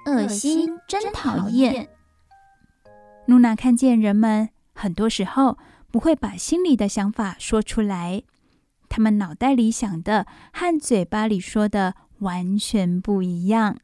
[0.09, 1.91] 恶心，真讨厌。”
[3.29, 5.59] 露娜看见人们很多时候
[5.91, 8.23] 不会把心里的想法说出来，
[8.89, 13.77] 他们脑袋里想的和嘴巴里说的完全不一样。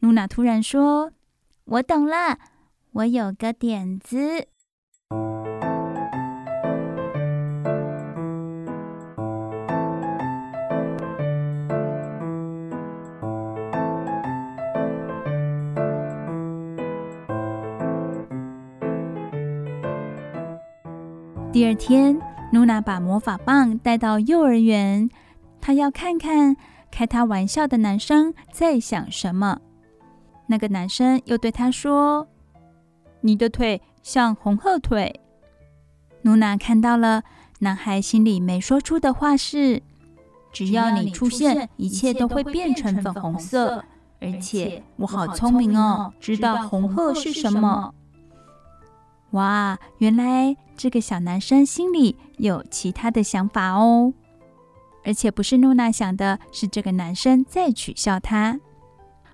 [0.00, 1.12] 露娜突然说
[1.66, 2.38] ：“我懂了，
[2.92, 4.46] 我有个点子。”
[21.52, 22.18] 第二天，
[22.52, 25.10] 露娜把魔法棒带到幼儿园，
[25.60, 26.56] 她要看看
[26.90, 29.60] 开她玩笑的男生在想什么。
[30.50, 32.26] 那个男生又对他说
[33.22, 35.20] ：“你的腿像红鹤腿。”
[36.22, 37.22] 露娜看到了，
[37.60, 39.80] 男孩心里没说出的话是
[40.52, 43.84] ：“只要你出现，一切都会变成粉红色。
[44.20, 47.94] 而且我好聪明哦，知道红鹤是什么。”
[49.30, 54.12] 哇，原来这个小男生心里有其他的想法哦，
[55.04, 58.58] 而且不是露娜想的，是这个男生在取笑他。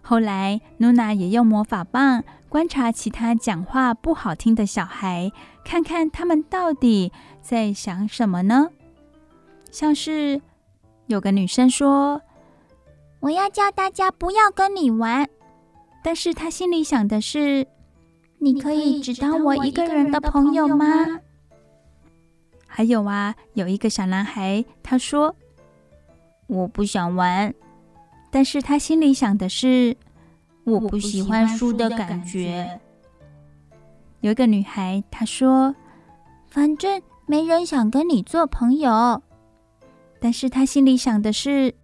[0.08, 5.32] 后来，露娜也用魔法棒观察其他讲话不好听的小孩，
[5.64, 7.10] 看看他们到底
[7.42, 8.70] 在想什么呢？
[9.72, 10.40] 像是
[11.08, 12.22] 有个女生说
[13.18, 15.28] ：“我要叫大家不要跟你玩。”
[16.04, 17.66] 但是她心里想的是。
[18.38, 20.86] 你可以只当我一个人的朋友吗？
[22.68, 25.34] 还有啊，有一个小男孩，他说
[26.46, 27.52] ：“我不想玩。”
[28.36, 29.96] 但是他心里想的是
[30.64, 32.78] ：“我不喜欢输的感觉。”
[34.20, 35.74] 有一个女孩，她说
[36.46, 39.22] ：“反正没人想跟你做朋友。”
[40.20, 41.74] 但是她心里想的是：“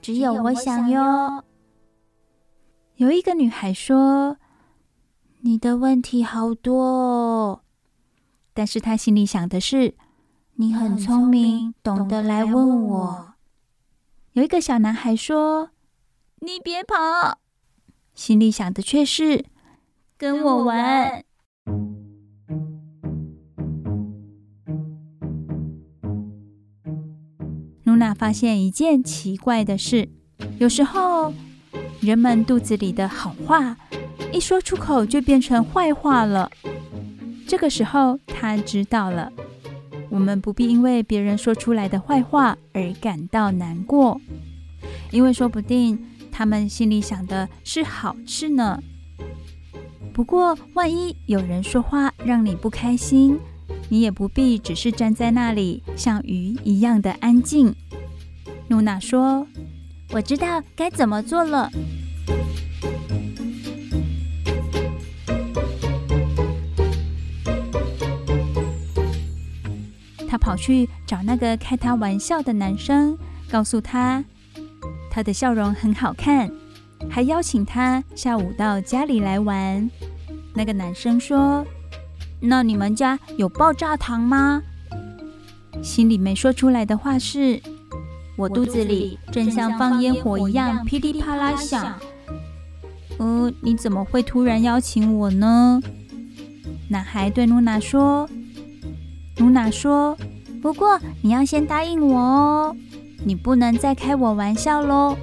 [0.00, 1.44] 只有我想哟。”
[2.96, 4.38] 有一个女孩说。
[5.42, 7.60] 你的问题好多哦，
[8.54, 9.94] 但是他心里想的是，
[10.54, 13.34] 你很聪明，懂得来问我。
[14.32, 15.70] 有一个小男孩说
[16.44, 17.38] ：“你别跑。”
[18.14, 19.44] 心里想的却是，
[20.18, 21.24] 跟我玩。
[27.84, 30.08] 露娜发现一件奇怪的事，
[30.58, 31.32] 有时候
[32.00, 33.76] 人们肚子里的好话。
[34.32, 36.50] 一说出口就变成坏话了。
[37.46, 39.30] 这个时候，她知道了，
[40.08, 44.18] 我们不必因为别人说出来的坏话而感到难过，
[45.10, 46.02] 因为说不定
[46.32, 48.82] 他们心里想的是好事呢。
[50.12, 53.38] 不过，万一有人说话让你不开心，
[53.88, 57.74] 你也不必只是站在那里像鱼一样的安静。
[58.68, 59.46] 露娜说
[60.10, 61.70] ：“我知道该怎么做了。”
[70.26, 73.18] 他跑去找那个开他玩笑的男生，
[73.50, 74.24] 告诉他
[75.14, 76.50] 他的笑容很好看，
[77.10, 79.90] 还邀请他下午到家里来玩。
[80.54, 81.66] 那个男生说
[82.40, 84.62] ：“那你们家有爆炸糖吗？”
[85.84, 87.60] 心里没说出来的话是
[88.38, 91.94] ：“我肚子里正像放烟火一样噼里啪啦响。”
[93.20, 95.78] 呃，你怎么会突然邀请我呢？
[96.88, 98.26] 男孩对露娜说。
[99.36, 100.16] 露娜说
[100.62, 102.76] ：“不过你要先答应我哦，
[103.24, 105.16] 你不能再开我玩笑喽。”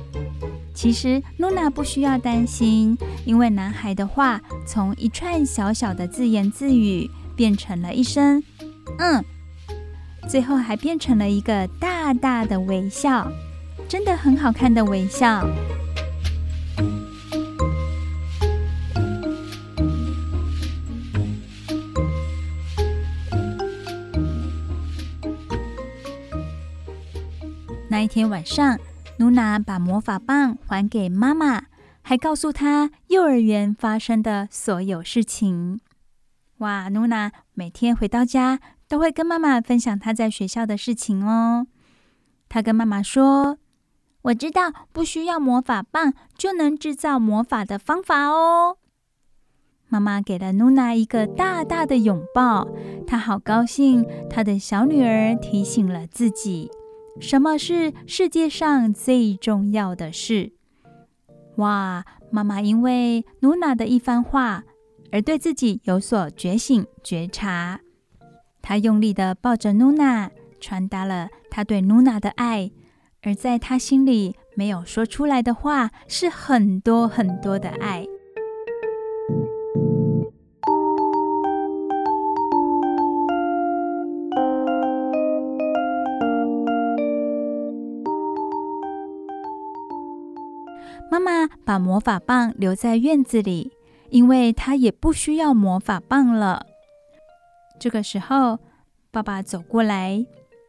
[0.73, 8.41] 其实露娜不需要担心，因为男孩的话从一串小小的自言自语变成了一声
[8.97, 9.23] “嗯”，
[10.29, 13.29] 最后还变成了一个大大的微笑，
[13.89, 15.45] 真的很好看的微笑。
[27.99, 28.79] 那一天晚上，
[29.17, 31.65] 露娜把魔法棒还给妈妈，
[32.01, 35.81] 还告诉她幼儿园发生的所有事情。
[36.59, 41.67] 哇，露娜每天回到家都会跟妈妈分享她在学校的事情哦。
[42.47, 43.57] 她跟妈妈说
[44.23, 48.77] ：“我知道不需要魔法棒就能制造魔法的方法哦。”
[49.91, 52.65] 妈妈给了露娜一个大大的拥抱，
[53.05, 56.71] 她好高兴，她的小女儿提醒了自己。
[57.19, 60.53] 什么是世界上最重要的事？
[61.57, 62.05] 哇！
[62.31, 64.63] 妈妈因为露娜的一番话
[65.11, 67.79] 而对自己有所觉醒、觉察。
[68.61, 72.69] 她用力的抱着露娜，传达了她对露娜的爱。
[73.23, 78.05] 而在她心里没有说出来的话，是很多很多的爱。
[91.11, 93.71] 妈妈把魔法棒留在院子里，
[94.09, 96.65] 因为她也不需要魔法棒了。
[97.79, 98.59] 这个时候，
[99.11, 100.25] 爸爸走过来，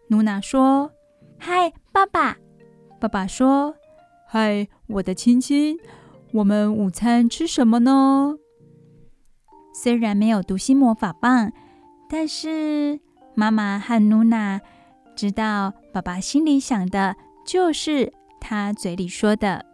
[0.08, 0.92] 露娜说
[1.38, 2.38] ：“嗨，爸爸。”
[2.98, 3.74] 爸爸说
[4.26, 5.76] ：“嗨，我的亲亲，
[6.32, 8.36] 我们午餐吃什么呢？”
[9.74, 11.52] 虽然没有读心魔法棒，
[12.08, 13.00] 但是
[13.34, 14.60] 妈妈和露娜
[15.14, 17.16] 知道，爸爸心里想的
[17.46, 19.69] 就是他嘴里说的。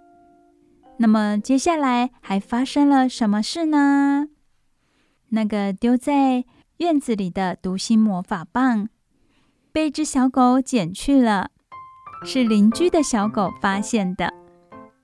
[0.98, 4.28] 那么接下来还发生了什么事呢？
[5.28, 6.44] 那个丢在
[6.78, 8.88] 院子里的读心魔法棒
[9.72, 11.50] 被一只小狗捡去了，
[12.24, 14.32] 是邻居的小狗发现的。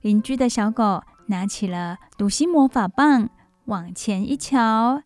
[0.01, 3.29] 邻居的小狗拿起了读心魔法棒，
[3.65, 5.03] 往前一瞧，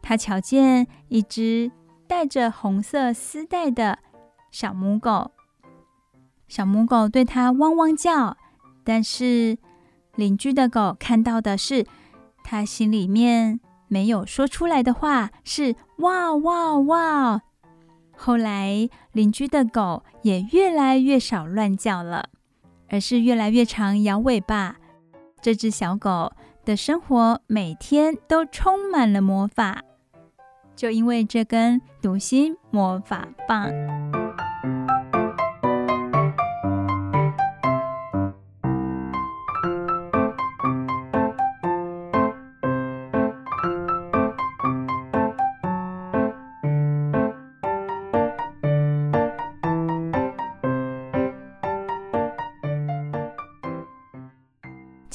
[0.00, 1.70] 他瞧见一只
[2.08, 3.98] 带着红色丝带的
[4.50, 5.32] 小母狗。
[6.48, 8.36] 小母狗对它汪汪叫，
[8.82, 9.58] 但是
[10.14, 11.86] 邻居的狗看到的是，
[12.44, 17.42] 它心里面没有说出来的话是哇哇哇。
[18.16, 22.28] 后来邻居的狗也越来越少乱叫了，
[22.88, 24.76] 而是越来越常摇尾巴。
[25.40, 26.32] 这只小狗
[26.64, 29.82] 的生活每天都充满了魔法，
[30.76, 33.70] 就因为这根读心魔法棒。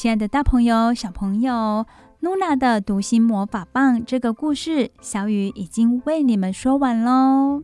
[0.05, 1.83] 亲爱的大朋友、小朋友，
[2.19, 7.63] 露娜的读心魔法棒这个故事，小雨已经为你们说完喽。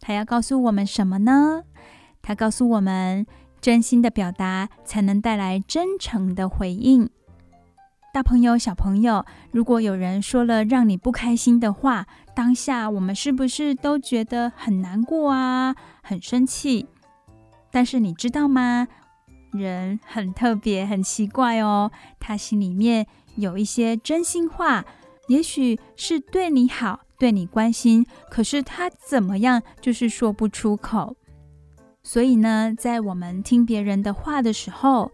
[0.00, 1.64] 他要告诉我们什么呢？
[2.22, 3.26] 他告诉我们，
[3.60, 7.10] 真心的表达才能带来真诚的回应。
[8.14, 16.86] 大朋友、小朋友，如果有人说了让你不开心的话，当下我们是不是都觉得很难过啊，很生气？
[17.70, 18.88] 但是你知道吗？
[19.58, 21.90] 人很特别，很奇怪哦。
[22.18, 24.84] 他心里面有一些真心话，
[25.28, 31.16] 也许是对你好，对你关心，可是他怎么样就是说不出口。
[32.02, 35.10] 所以呢，在我们听别人的话的时候，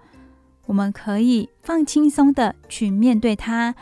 [0.66, 3.74] 我们可以放轻松的去面对他，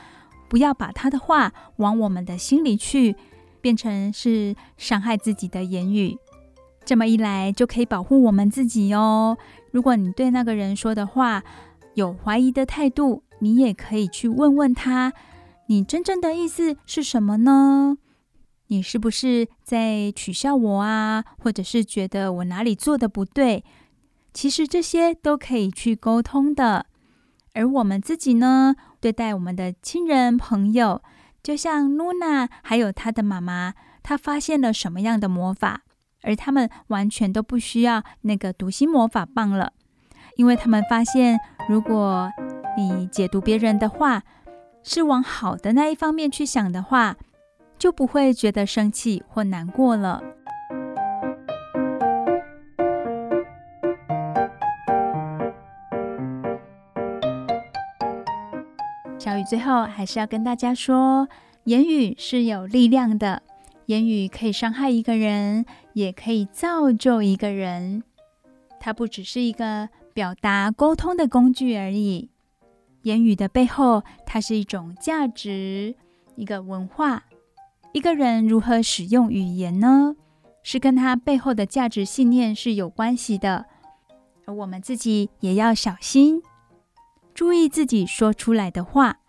[0.49, 3.17] 不要把他的话往我们的心里去，
[3.61, 6.19] 变成是伤害自己的言语。
[6.85, 9.37] 这么一来，就可以保护我们自己哦。
[9.71, 11.43] 如果你对那个人说的话
[11.95, 15.13] 有怀疑的态度，你也可以去问问他，
[15.67, 17.99] 你真正的意思是什么呢？
[18.69, 21.25] 你是不是在取笑我啊？
[21.39, 23.65] 或者是觉得我哪里做的不对？
[24.35, 26.87] 其实这些都可以去沟通的。
[27.55, 31.03] 而我们自己呢，对待我们的亲人朋友，
[31.43, 35.83] 就像露娜还有她的妈妈，她发现了什么样的魔法？
[36.29, 39.73] 而他们完全都不需要那个读心魔法棒了，
[40.37, 42.31] 因为他们发现，如果
[42.77, 44.23] 你解读别人的话，
[44.83, 47.17] 是往好的那一方面去想的话，
[47.79, 50.23] 就不会觉得生气或难过了。
[59.19, 61.27] 小雨最后还是要跟大家说，
[61.65, 63.43] 言语是有力量的。
[63.89, 65.65] 言语可以伤害一个人，
[65.95, 68.03] 也可以造就一个人。
[68.79, 72.29] 它不只是一个表达沟通的工具而已。
[73.05, 75.95] 言语的背后，它是一种价值，
[76.37, 77.25] 一个文化。
[77.95, 80.15] 一个人如何使用语言呢？
[80.63, 83.65] 是跟他背后的价值信念是有关系的。
[84.45, 86.43] 而我们自己也要小心，
[87.33, 89.21] 注意自己说出来的话。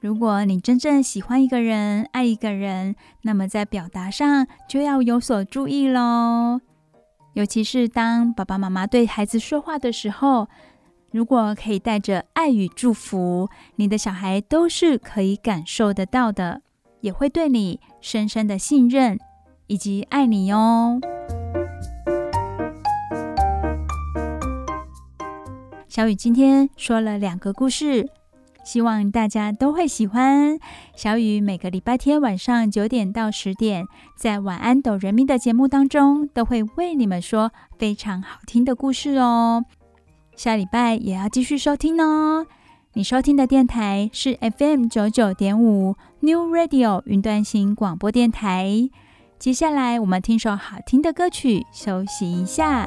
[0.00, 6.60] 如果你真正喜欢一个人、爱一个人，那么在表达上就要有所注意喽。
[7.34, 10.46] 尤其是当爸爸妈妈对孩子说话的时候，
[11.10, 16.62] 如果可以带着爱与祝福，你的小孩都是可以感受得到的，
[17.00, 19.18] 也会对你深深的信任
[19.66, 21.00] 以及爱你哦。
[25.88, 28.08] 小雨今天说了两个故事。
[28.68, 30.58] 希望大家都会喜欢。
[30.94, 39.64] 小雨每个礼拜天晚上九点到十点，在晚安哆瑞咪的节目当中，都会为你们说非常好听的故事哦。
[40.36, 42.46] 下礼拜也要继续收听哦。
[42.92, 48.90] 你收听的电台是 FM 九九点五 New Radio 云端新广播电台。
[49.38, 52.86] 接下来我们听首好听的歌曲，休息一下。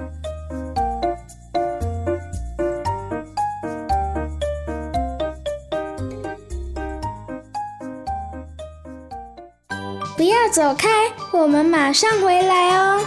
[10.42, 10.90] 要走开，
[11.32, 13.00] 我们马上回来哦。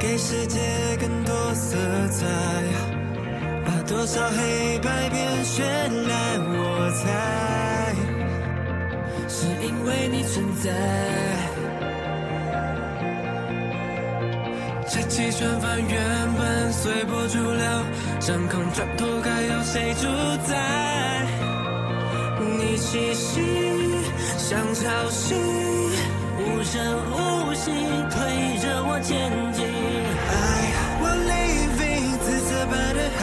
[0.00, 0.58] 给世界
[0.98, 1.76] 更多色
[2.10, 2.24] 彩，
[3.66, 5.62] 把多少黑白变绚
[6.08, 6.40] 烂。
[6.48, 7.94] 我猜，
[9.28, 10.70] 是因为你存在。
[14.88, 16.27] 拆起船帆，原本
[16.88, 17.66] 随波逐流，
[18.18, 20.06] 掌控转头该由谁主
[20.48, 20.56] 宰？
[22.40, 23.42] 你气息
[24.38, 25.34] 像潮汐，
[26.38, 26.80] 无声
[27.12, 27.70] 无息
[28.10, 29.66] 推着我前进。
[30.32, 30.40] I
[31.02, 31.76] will leave
[32.24, 33.20] 紫色般的海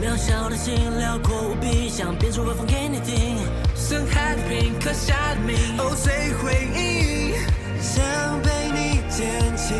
[0.00, 3.36] 渺小的心，辽阔无比，想变出微风给你听。
[3.76, 5.54] 深海的冰，刻下的名，
[6.42, 7.34] 回忆，
[7.82, 9.74] 想被你捡起。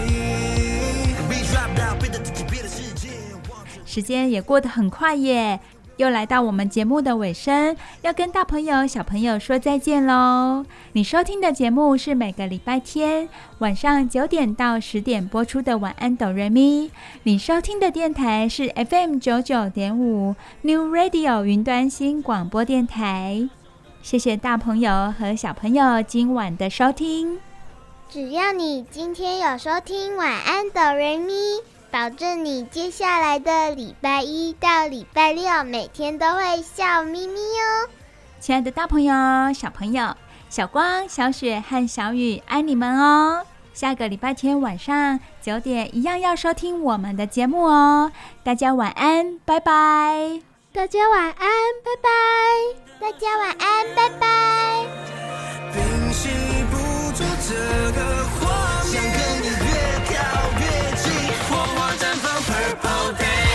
[3.86, 5.58] 时间也过得很快耶。
[6.00, 10.64] 又来到我们节目的尾声，要跟大朋友、小朋友说再见喽！
[10.92, 13.28] 你收听的节目是每个礼拜天
[13.58, 16.88] 晚上九点到十点播出的《晚安，哆瑞咪》。
[17.24, 23.50] 你收听的电台是 FM 九九点五 New Radio 云端新广播电台。
[24.00, 27.38] 谢谢大朋友和小朋友今晚的收听。
[28.08, 31.32] 只要你今天有收听《晚安，哆瑞咪》。
[31.90, 37.88] 保证你接下来的礼拜一到礼拜六每天都会笑眯眯哦！
[38.38, 39.12] 亲爱的大朋友、
[39.52, 40.14] 小朋友，
[40.48, 43.44] 小光、小雪和小雨爱你们哦！
[43.74, 48.12] 下个礼拜天晚上九点一样要收听我们的节目哦！
[48.44, 50.40] 大家晚安，拜拜！
[50.72, 51.48] 大家晚安，
[51.84, 52.08] 拜拜！
[53.00, 54.86] 大家晚安，拜拜！
[62.22, 63.49] purple day.